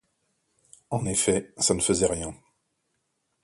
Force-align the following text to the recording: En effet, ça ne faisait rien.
En 0.89 1.05
effet, 1.05 1.53
ça 1.59 1.75
ne 1.75 1.79
faisait 1.79 2.07
rien. 2.07 2.33